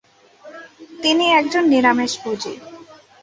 তিনি 1.03 1.25
একজন 1.31 1.63
নিরামিষভোজী। 1.69 2.53